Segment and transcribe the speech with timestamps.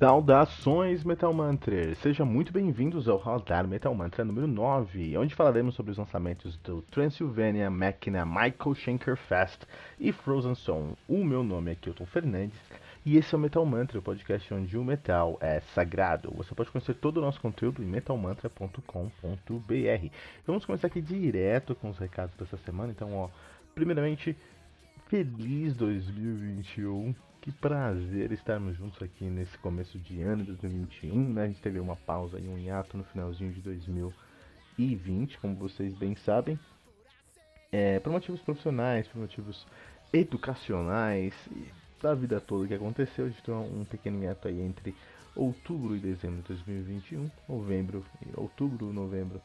[0.00, 1.94] Saudações Metal Mantra!
[1.96, 6.80] Sejam muito bem-vindos ao Radar Metal Mantra número 9, onde falaremos sobre os lançamentos do
[6.80, 9.64] Transylvania Machina Michael Schenker Fest
[9.98, 10.94] e Frozen Song.
[11.06, 12.58] O meu nome é Kilton Fernandes
[13.04, 16.32] e esse é o Metal Mantra, o podcast onde o metal é sagrado.
[16.34, 18.82] Você pode conhecer todo o nosso conteúdo em metalmantra.com.br.
[20.46, 22.90] Vamos começar aqui direto com os recados dessa semana.
[22.90, 23.28] Então, ó,
[23.74, 24.34] primeiramente,
[25.08, 31.32] feliz 2021 que prazer estarmos juntos aqui nesse começo de ano de 2021.
[31.32, 31.44] Né?
[31.44, 36.14] A gente teve uma pausa e um hiato no finalzinho de 2020, como vocês bem
[36.16, 36.58] sabem.
[37.72, 39.66] É, por motivos profissionais, por motivos
[40.12, 41.68] educacionais e
[42.02, 43.26] da vida toda que aconteceu.
[43.26, 44.94] A gente tem um pequeno hiato aí entre
[45.34, 47.30] outubro e dezembro de 2021.
[47.48, 48.04] Novembro,
[48.36, 49.40] outubro, novembro,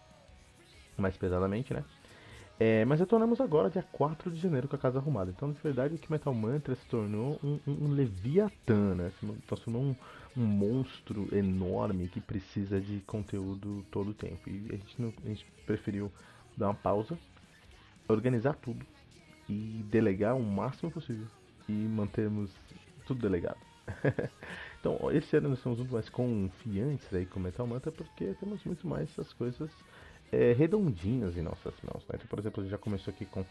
[0.98, 1.84] mais pesadamente, né?
[2.58, 5.30] É, mas retornamos agora, dia 4 de janeiro, com a casa arrumada.
[5.30, 9.12] Então, de verdade, que Metal Mantra se tornou um, um, um Leviatã, né?
[9.20, 9.96] Se tornou um,
[10.38, 14.50] um, monstro enorme que precisa de conteúdo todo o tempo.
[14.50, 16.10] E a gente, não, a gente preferiu
[16.56, 17.18] dar uma pausa,
[18.08, 18.86] organizar tudo
[19.50, 21.28] e delegar o máximo possível.
[21.68, 22.52] E mantermos
[23.06, 23.60] tudo delegado.
[24.80, 28.88] então, esse ano nós estamos muito mais confiantes aí com Metal Mantra porque temos muito
[28.88, 29.70] mais essas coisas
[30.32, 32.04] é, redondinhas em nossas mãos.
[32.08, 32.16] Né?
[32.16, 33.46] Então, por exemplo, a gente já começou aqui com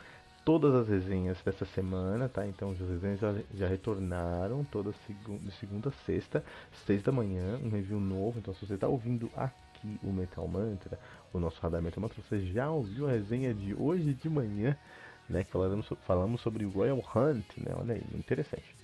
[0.45, 2.47] todas as resenhas dessa semana, tá?
[2.47, 6.45] Então as resenhas já, já retornaram toda segunda, segunda a sexta,
[6.87, 8.39] seis da manhã, um review novo.
[8.39, 10.99] Então se você está ouvindo aqui o Metal Mantra,
[11.33, 14.77] o nosso Radar Metal Mantra, você já ouviu a resenha de hoje de manhã,
[15.29, 15.45] né?
[15.45, 17.75] Que falamos, falamos sobre Royal Hunt, né?
[17.75, 18.75] Olha aí, interessante.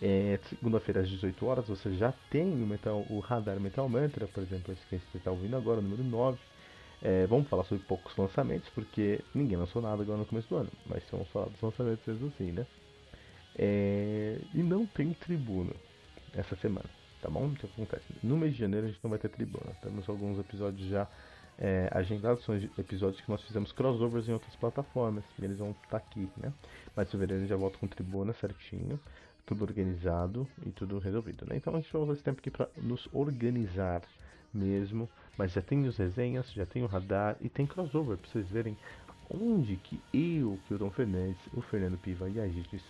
[0.00, 4.42] É, Segunda-feira às 18 horas você já tem o, metal, o Radar Metal Mantra, por
[4.42, 6.38] exemplo, esse que você está ouvindo agora, número 9
[7.04, 10.70] é, vamos falar sobre poucos lançamentos, porque ninguém lançou nada agora no começo do ano,
[10.86, 12.66] mas vamos falar dos lançamentos mesmo assim, né?
[13.56, 15.74] É, e não tem tribuna
[16.32, 16.88] essa semana,
[17.20, 17.48] tá bom?
[17.48, 18.06] O que acontece?
[18.22, 21.06] No mês de janeiro a gente não vai ter tribuna, temos alguns episódios já
[21.58, 25.88] é, agendados, são episódios que nós fizemos crossovers em outras plataformas, e eles vão estar
[25.90, 26.54] tá aqui, né?
[26.96, 28.98] Mas fevereiro já volta com tribuna certinho,
[29.44, 31.56] tudo organizado e tudo resolvido, né?
[31.56, 34.00] Então a gente vai usar esse tempo aqui para nos organizar
[34.54, 38.48] mesmo, mas já tem os resenhas, já tem o radar e tem crossover para vocês
[38.48, 38.76] verem
[39.28, 42.82] onde que eu, Kilton Fernandes, o Fernando Piva e a Giges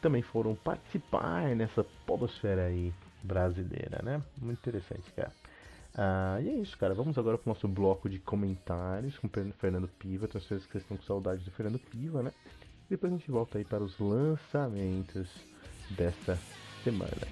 [0.00, 2.92] também foram participar nessa podosfera aí
[3.22, 4.22] brasileira, né?
[4.36, 5.32] Muito interessante, cara.
[5.96, 6.92] Ah, e é isso, cara.
[6.92, 10.26] Vamos agora para o nosso bloco de comentários com o Fernando Piva.
[10.28, 12.32] Tenho certeza que vocês estão com saudade do Fernando Piva, né?
[12.90, 15.30] Depois a gente volta aí para os lançamentos
[15.90, 16.38] dessa
[16.82, 17.26] semana.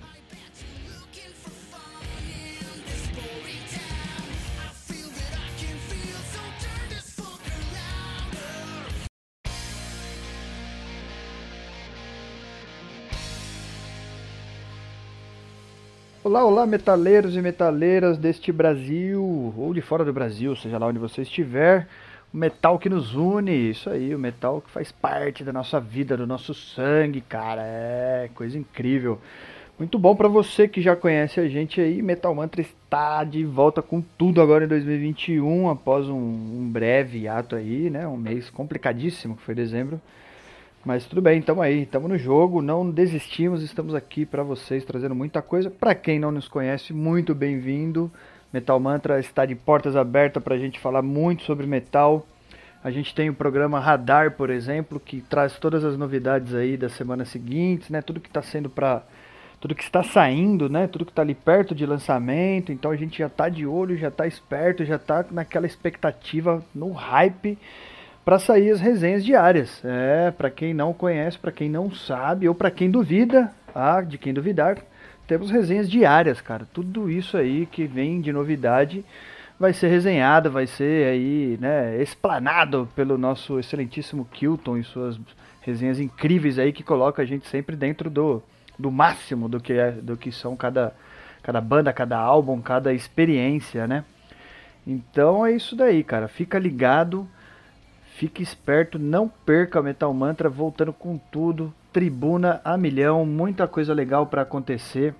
[16.24, 21.00] Olá, olá, metaleiros e metaleiras deste Brasil, ou de fora do Brasil, seja lá onde
[21.00, 21.88] você estiver.
[22.32, 26.16] O metal que nos une, isso aí, o metal que faz parte da nossa vida,
[26.16, 29.18] do nosso sangue, cara, é coisa incrível.
[29.76, 33.82] Muito bom para você que já conhece a gente aí, Metal Mantra está de volta
[33.82, 39.34] com tudo agora em 2021, após um, um breve ato aí, né, um mês complicadíssimo
[39.36, 40.00] que foi dezembro.
[40.84, 45.14] Mas tudo bem, estamos aí, estamos no jogo, não desistimos, estamos aqui para vocês trazendo
[45.14, 45.70] muita coisa.
[45.70, 48.10] Para quem não nos conhece, muito bem-vindo.
[48.52, 52.26] Metal Mantra está de portas abertas para a gente falar muito sobre metal.
[52.82, 56.94] A gente tem o programa Radar, por exemplo, que traz todas as novidades aí das
[56.94, 58.02] semanas seguintes, né?
[58.02, 59.04] Tudo que está sendo para
[59.60, 60.88] tudo que está saindo, né?
[60.88, 62.72] Tudo que está ali perto de lançamento.
[62.72, 66.90] Então a gente já está de olho, já está esperto, já está naquela expectativa, no
[66.90, 67.56] hype
[68.24, 69.82] para sair as resenhas diárias.
[69.84, 74.18] É, para quem não conhece, para quem não sabe ou para quem duvida, ah, de
[74.18, 74.78] quem duvidar,
[75.26, 76.66] temos resenhas diárias, cara.
[76.72, 79.04] Tudo isso aí que vem de novidade
[79.58, 85.18] vai ser resenhado, vai ser aí, né, explanado pelo nosso excelentíssimo Kilton e suas
[85.60, 88.42] resenhas incríveis aí que coloca a gente sempre dentro do,
[88.76, 90.92] do máximo do que é, do que são cada
[91.42, 94.04] cada banda, cada álbum, cada experiência, né?
[94.86, 96.28] Então é isso daí, cara.
[96.28, 97.26] Fica ligado.
[98.16, 101.74] Fique esperto, não perca o Metal Mantra voltando com tudo.
[101.92, 105.14] Tribuna a milhão, muita coisa legal para acontecer.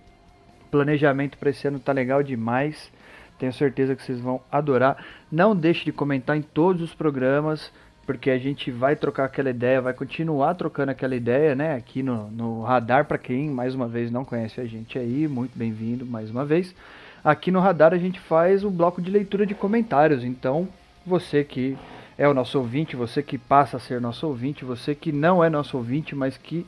[0.71, 2.93] Planejamento para esse ano tá legal demais.
[3.39, 5.05] Tenho certeza que vocês vão adorar.
[5.31, 7.73] Não deixe de comentar em todos os programas,
[8.07, 11.75] porque a gente vai trocar aquela ideia, vai continuar trocando aquela ideia, né?
[11.75, 15.59] Aqui no, no Radar, para quem mais uma vez não conhece a gente aí, muito
[15.59, 16.75] bem-vindo mais uma vez.
[17.25, 20.69] Aqui no Radar a gente faz um bloco de leitura de comentários, então
[21.07, 21.77] você que
[22.23, 25.51] é o nosso ouvinte, você que passa a ser nosso ouvinte, você que não é
[25.51, 26.65] nosso ouvinte, mas que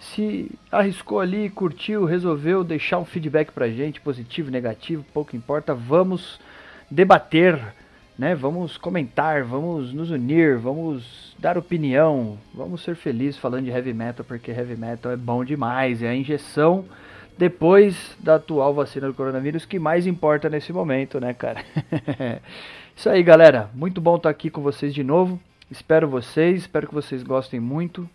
[0.00, 6.40] se arriscou ali, curtiu, resolveu deixar um feedback pra gente, positivo, negativo, pouco importa, vamos
[6.90, 7.56] debater,
[8.18, 8.34] né?
[8.34, 14.26] Vamos comentar, vamos nos unir, vamos dar opinião, vamos ser felizes falando de heavy metal,
[14.26, 16.84] porque heavy metal é bom demais, é a injeção
[17.38, 21.62] depois da atual vacina do coronavírus que mais importa nesse momento, né, cara?
[22.96, 23.68] Isso aí, galera.
[23.74, 25.38] Muito bom estar aqui com vocês de novo.
[25.70, 28.08] Espero vocês, espero que vocês gostem muito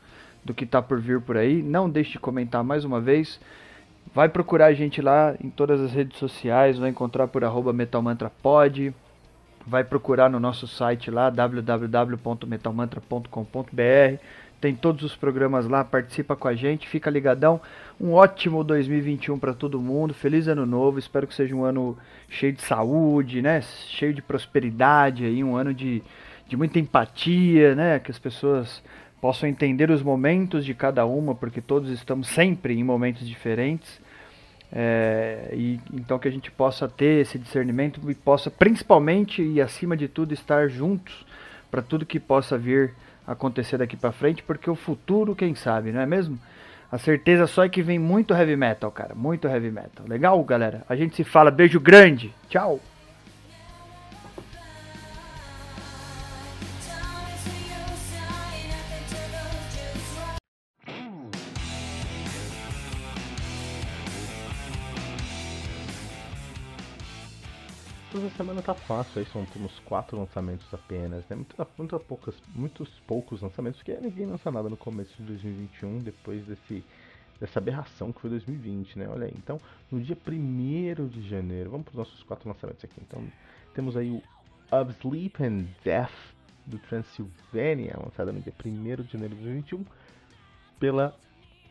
[0.44, 1.62] do que está por vir por aí.
[1.62, 3.40] Não deixe de comentar mais uma vez.
[4.12, 8.92] Vai procurar a gente lá em todas as redes sociais, vai encontrar por arroba metalmantrapod.
[9.68, 14.20] Vai procurar no nosso site lá, www.metalmantra.com.br.
[14.62, 17.60] Tem todos os programas lá, participa com a gente, fica ligadão.
[18.00, 20.14] Um ótimo 2021 para todo mundo.
[20.14, 21.00] Feliz ano novo.
[21.00, 21.98] Espero que seja um ano
[22.30, 23.60] cheio de saúde, né?
[23.62, 26.04] Cheio de prosperidade aí, um ano de,
[26.48, 27.98] de muita empatia, né?
[27.98, 28.84] Que as pessoas
[29.20, 34.00] possam entender os momentos de cada uma, porque todos estamos sempre em momentos diferentes.
[34.72, 39.98] É, e então que a gente possa ter esse discernimento e possa principalmente e acima
[39.98, 41.26] de tudo estar juntos
[41.70, 42.94] para tudo que possa vir
[43.26, 46.40] acontecer daqui para frente, porque o futuro, quem sabe, não é mesmo?
[46.92, 50.06] A certeza só é que vem muito heavy metal, cara, muito heavy metal.
[50.08, 50.84] Legal, galera?
[50.90, 52.34] A gente se fala, beijo grande.
[52.50, 52.80] Tchau.
[68.14, 71.36] Essa semana tá fácil, aí são, temos quatro lançamentos apenas, né?
[71.38, 72.04] Muito, muito
[72.54, 76.84] muitos poucos lançamentos, porque ninguém lança nada no começo de 2021, depois desse,
[77.40, 79.08] dessa aberração que foi 2020, né?
[79.08, 79.58] Olha aí, então,
[79.90, 83.00] no dia 1 de janeiro, vamos para os nossos quatro lançamentos aqui.
[83.02, 83.24] Então,
[83.74, 84.22] temos aí o
[84.76, 86.12] Of Sleep and Death
[86.66, 89.86] do Transylvania, lançado no dia 1 de janeiro de 2021,
[90.78, 91.16] pela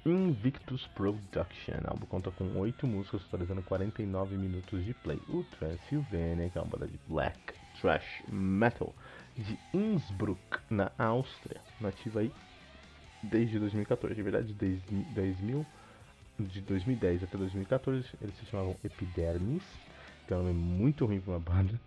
[0.06, 1.74] Invictus Production.
[1.84, 5.20] O álbum conta com 8 músicas, totalizando 49 minutos de play.
[5.28, 7.38] O Transylvania, que é uma banda de black
[7.80, 8.94] thrash metal
[9.36, 12.32] de Innsbruck, na Áustria, nativa aí
[13.22, 14.14] desde 2014.
[14.14, 15.66] De verdade, desde 2000,
[16.38, 19.62] de 2010 até 2014, eles se chamavam Epidermis,
[20.26, 21.78] que é um nome muito ruim para uma banda.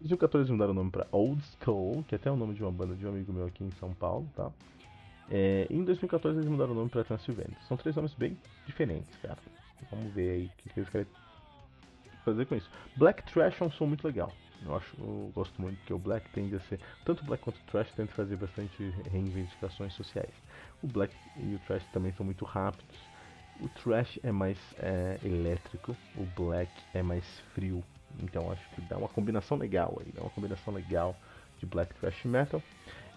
[0.00, 2.62] Em 2014 eles mudaram o nome para Old Skull, que é até o nome de
[2.62, 4.50] uma banda de um amigo meu aqui em São Paulo, tá?
[5.30, 7.56] É, em 2014 eles mudaram o nome para Transylvania.
[7.66, 8.36] São três nomes bem
[8.66, 9.38] diferentes, cara.
[9.90, 11.06] Vamos ver aí o que eles querem
[12.24, 12.70] fazer com isso.
[12.96, 14.32] Black Trash é um som muito legal.
[14.64, 17.92] Eu acho, eu gosto muito porque o Black tende a ser, tanto Black quanto Trash
[17.92, 20.32] tende a fazer bastante reivindicações sociais.
[20.82, 22.96] O Black e o Trash também são muito rápidos.
[23.60, 27.24] O Trash é mais é, elétrico, o Black é mais
[27.54, 27.82] frio.
[28.22, 31.16] Então acho que dá uma combinação legal aí, dá uma combinação legal
[31.58, 32.62] de Black Trash Metal.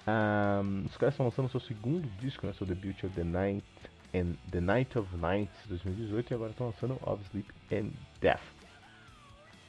[0.09, 3.65] Um, os caras estão lançando seu segundo disco, né, seu debut é The Night
[4.13, 8.41] and The Night of Nights 2018 e agora estão lançando Of Sleep and Death.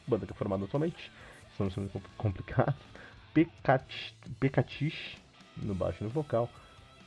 [0.06, 1.11] Banda que é formada atualmente,
[1.56, 2.75] são muito complicados.
[4.40, 5.18] Pekatish
[5.56, 6.49] no baixo e no vocal,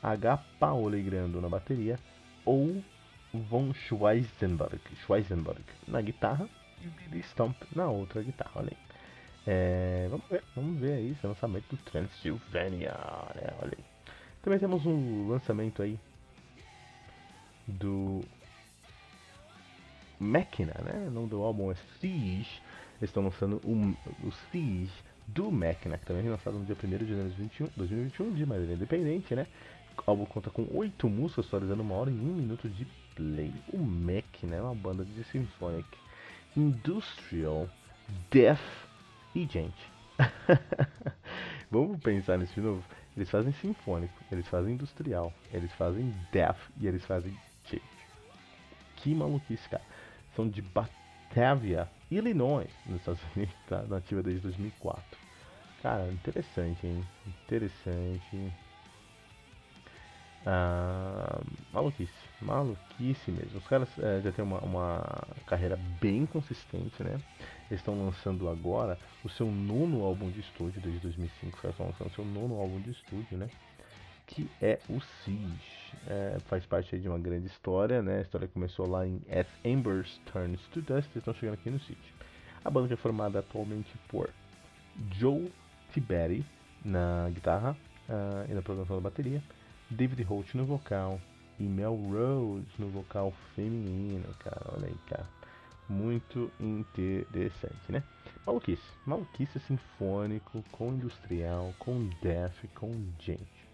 [0.02, 0.38] H.
[0.60, 2.00] Paolegrando na bateria
[2.46, 2.84] ou
[3.34, 6.48] Von Schweizenberg, Schweizenberg na guitarra
[6.82, 8.52] e Billy Stomp na outra guitarra.
[8.56, 8.93] Olha aí.
[9.46, 12.92] É, vamos ver, vamos ver aí esse lançamento do Transylvania,
[13.36, 13.54] né?
[13.62, 13.84] Olha aí.
[14.42, 16.00] Também temos um lançamento aí
[17.68, 18.22] do
[20.20, 21.06] Machina, né?
[21.08, 22.62] O nome do álbum é Siege.
[23.00, 24.92] Eles estão lançando o, o Siege
[25.28, 28.46] do Machina, que também é lançado no dia 1 de janeiro de 2021, 2021 de
[28.46, 29.48] maneira independente, né?
[29.98, 32.86] O álbum conta com 8 músicas, atualizando uma hora e 1 minuto de
[33.16, 33.54] play.
[33.74, 35.88] O Machina é uma banda de symphonic
[36.56, 37.68] industrial
[38.32, 38.60] death
[39.36, 39.92] e, gente,
[41.70, 42.84] vamos pensar nisso de novo.
[43.16, 47.84] Eles fazem sinfônico, eles fazem industrial, eles fazem death e eles fazem change.
[48.96, 49.84] Que maluquice, cara.
[50.36, 53.84] São de Batavia, Illinois, nos Estados Unidos, tá?
[53.84, 55.20] Nativa desde 2004.
[55.82, 57.04] Cara, interessante, hein?
[57.26, 58.54] Interessante.
[60.46, 63.58] Ah, maluquice, maluquice mesmo.
[63.58, 67.20] Os caras é, já têm uma, uma, carreira bem consistente, né?
[67.70, 71.56] Eles estão lançando agora o seu nono álbum de estúdio desde 2005.
[71.56, 73.50] Os caras estão lançando o seu nono álbum de estúdio, né?
[74.28, 75.94] Que é o Siege.
[76.08, 78.18] É, faz parte de uma grande história, né?
[78.18, 81.06] A história começou lá em As Embers Turns to Dust.
[81.06, 82.14] Eles estão chegando aqui no Siege.
[82.66, 84.30] A banda é formada atualmente por
[85.12, 85.52] Joe
[85.94, 86.46] Tiberi
[86.84, 87.78] na guitarra
[88.10, 89.42] uh, e na programação da bateria,
[89.94, 91.20] David Holt no vocal
[91.60, 94.62] e Mel Rose no vocal feminino, cara.
[94.76, 95.28] Olha aí, cara.
[95.88, 98.04] Muito interessante, né?
[98.46, 98.82] Maluquice.
[99.06, 103.70] Maluquice sinfônico, com industrial, com death, com gente.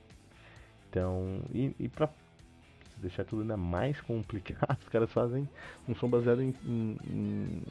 [0.90, 2.10] Então, e, e pra
[2.98, 5.48] deixar tudo ainda mais complicado, os caras fazem
[5.88, 7.64] um som baseado em, em, em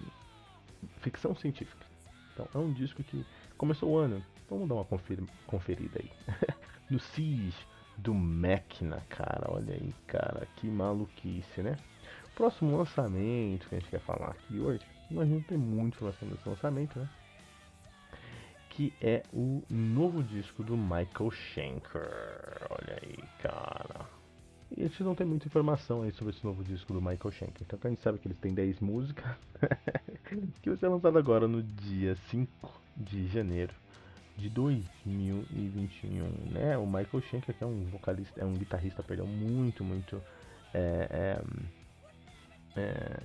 [1.01, 1.85] ficção científica.
[2.33, 3.27] Então, é um disco que
[3.57, 4.25] começou o ano.
[4.49, 6.11] Vamos dar uma confer conferida aí.
[6.89, 7.67] no Siege
[7.99, 9.47] do Machina, cara.
[9.49, 10.47] Olha aí, cara.
[10.57, 11.77] Que maluquice, né?
[12.35, 14.85] Próximo lançamento que a gente quer falar aqui hoje.
[15.11, 17.09] Imagino que tem muito informação desse lançamento, né?
[18.71, 22.67] Que é o novo disco do Michael Schenker.
[22.71, 24.07] Olha aí, cara.
[24.77, 27.63] E a gente não tem muita informação aí sobre esse novo disco do Michael Schenker.
[27.63, 29.35] Então a gente sabe que eles têm 10 músicas.
[30.63, 33.75] que vai ser lançado agora no dia 5 de janeiro
[34.39, 36.79] de 2021, né?
[36.79, 40.23] O Michael Schenker que é um vocalista, é um guitarrista, perdão, muito, muito
[40.73, 41.41] é, é,
[42.81, 43.21] é,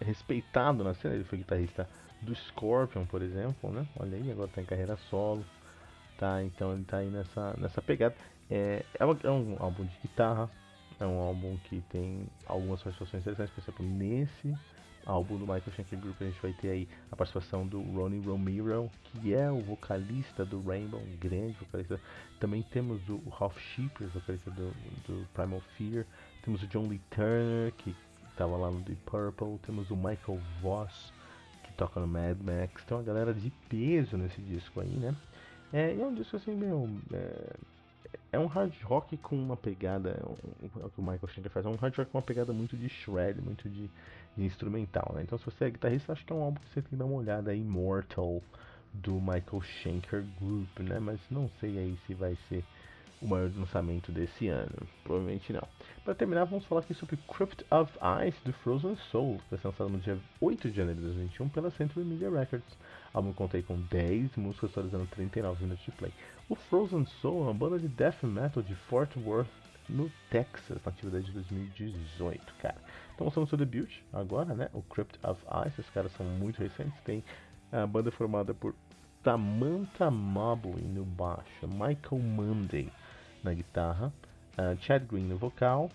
[0.00, 1.14] respeitado na cena.
[1.14, 1.86] Ele foi guitarrista
[2.22, 3.86] do Scorpion, por exemplo, né?
[3.98, 5.44] Olha aí, agora tá em carreira solo,
[6.18, 6.42] tá?
[6.42, 8.16] Então ele tá aí nessa, nessa pegada.
[8.50, 10.50] É, é, uma, é um álbum de guitarra,
[10.98, 14.56] é um álbum que tem algumas participações interessantes, por exemplo, nesse
[15.06, 18.90] álbum do Michael Schenker Group a gente vai ter aí a participação do Ronnie Romero,
[19.04, 22.00] que é o vocalista do Rainbow, um grande vocalista.
[22.38, 24.70] Também temos o Ralph Shipper, vocalista do,
[25.06, 26.06] do Primal Fear.
[26.42, 27.94] Temos o John Lee Turner, que
[28.30, 29.58] estava lá no Deep Purple.
[29.58, 31.12] Temos o Michael Voss,
[31.64, 32.84] que toca no Mad Max.
[32.84, 35.14] Tem uma galera de peso nesse disco aí, né?
[35.72, 36.88] É, é um disco assim, meu.
[37.12, 37.56] É,
[38.32, 40.10] é um hard rock com uma pegada.
[40.10, 41.66] É o que o Michael Schenker faz.
[41.66, 43.90] É um hard rock com uma pegada muito de shred, muito de,
[44.36, 45.22] de instrumental, né?
[45.22, 47.04] Então, se você é guitarrista, acho que é um álbum que você tem que dar
[47.04, 47.54] uma olhada.
[47.54, 48.42] Immortal
[48.92, 50.98] do Michael Schenker Group, né?
[50.98, 52.64] Mas não sei aí se vai ser
[53.20, 54.86] o maior lançamento desse ano.
[55.04, 55.66] Provavelmente não.
[56.04, 57.92] Para terminar, vamos falar aqui sobre Crypt of
[58.26, 61.48] Ice do Frozen Soul, que vai ser lançado no dia 8 de janeiro de 2021
[61.50, 62.72] pela Century Media Records.
[63.12, 66.12] O álbum contei com 10 músicas, totalizando 39 minutos de play.
[66.48, 69.48] O Frozen Soul é uma banda de death metal de Fort Worth,
[69.90, 72.76] no Texas, na atividade de 2018, cara.
[73.14, 74.68] Então lançando seu debut agora, né?
[74.72, 76.98] O Crypt of Ice, esses caras são muito recentes.
[77.04, 77.24] Tem
[77.72, 78.74] a banda formada por
[79.24, 82.90] Samantha Mobley no baixo, Michael Monday
[83.42, 84.12] na guitarra,
[84.58, 85.90] uh, Chad Green no vocal,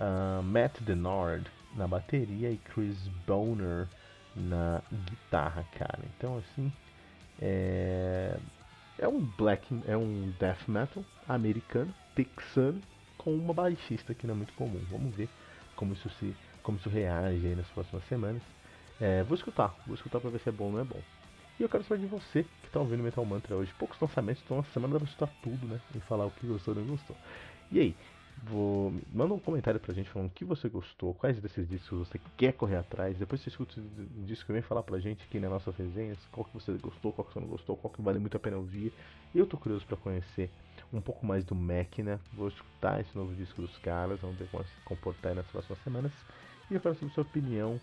[0.00, 3.86] uh, Matt Denard na bateria e Chris Boner
[4.34, 6.00] na guitarra, cara.
[6.16, 6.72] Então assim
[7.40, 8.36] é,
[8.98, 12.80] é um black, é um death metal americano, texano,
[13.18, 14.80] com uma baixista que não é muito comum.
[14.90, 15.28] Vamos ver
[15.74, 18.42] como isso se, como isso reage nas próximas semanas.
[19.00, 21.00] É, vou escutar, vou escutar pra ver se é bom ou não é bom.
[21.58, 23.72] E eu quero saber de você que está ouvindo Metal Mantra hoje.
[23.78, 25.80] Poucos lançamentos, então essa semana dá pra escutar tudo, né?
[25.94, 27.16] E falar o que gostou ou não gostou.
[27.72, 27.96] E aí,
[28.44, 28.92] vou...
[29.10, 32.52] manda um comentário pra gente falando o que você gostou, quais desses discos você quer
[32.52, 33.16] correr atrás.
[33.16, 36.44] Depois você escuta o disco e vem falar pra gente aqui na nossa resenhas qual
[36.44, 38.92] que você gostou, qual que você não gostou, qual que vale muito a pena ouvir.
[39.34, 40.50] Eu tô curioso para conhecer
[40.92, 42.20] um pouco mais do Mac, né?
[42.34, 46.12] Vou escutar esse novo disco dos caras, vamos ver como se comportar nas próximas semanas.
[46.70, 47.80] E eu quero saber sua opinião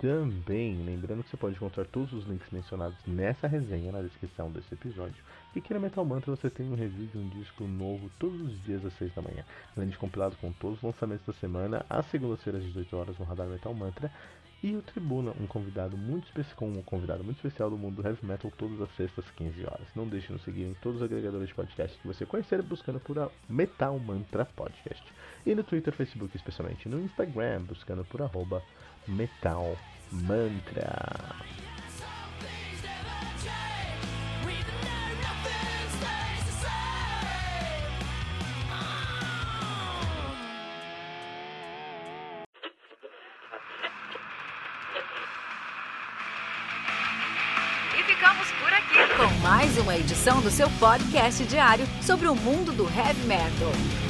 [0.00, 4.72] também, lembrando que você pode encontrar todos os links mencionados nessa resenha na descrição desse
[4.72, 5.22] episódio.
[5.54, 8.62] E aqui na Metal Mantra você tem um review de um disco novo todos os
[8.64, 9.44] dias às 6 da manhã.
[9.76, 13.26] Além de compilado com todos os lançamentos da semana, às segundas-feiras às 18 horas no
[13.26, 14.10] Radar Metal Mantra.
[14.62, 18.24] E o Tribuna, um convidado muito especial, um convidado muito especial do mundo do heavy
[18.24, 19.86] metal todas as sextas 15 horas.
[19.94, 23.00] Não deixe de nos seguir em todos os agregadores de podcast que você conhecer buscando
[23.00, 25.02] por Metal Mantra Podcast.
[25.46, 28.62] E no Twitter, Facebook, especialmente no Instagram, buscando por arroba
[29.06, 29.76] Metal
[30.10, 31.34] Mantra.
[47.98, 52.72] E ficamos por aqui com mais uma edição do seu podcast diário sobre o mundo
[52.72, 54.09] do heavy metal.